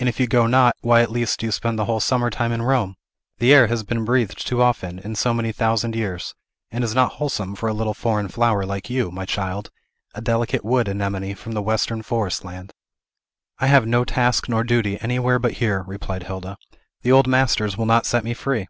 [0.00, 2.50] And, if you go not, why, at least, do you spend the whole summer time
[2.50, 2.96] in Rome?
[3.38, 6.34] The air has been breathed too often, in so many thousand years,
[6.72, 9.70] and is not wholesome for a little foreign flower like you, my child,
[10.12, 12.72] a delicate wood anemone from the western forest land."
[13.60, 16.56] "I have no task nor duty anywhere but here," replied Hilda.
[17.02, 18.66] "The old masters will not set me free!"